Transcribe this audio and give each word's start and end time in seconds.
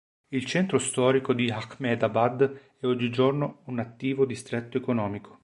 Il 0.29 0.45
centro 0.45 0.79
storico 0.79 1.31
di 1.31 1.51
Ahmedabad 1.51 2.59
è 2.79 2.87
oggigiorno 2.87 3.59
un 3.65 3.77
attivo 3.77 4.25
distretto 4.25 4.77
economico. 4.79 5.37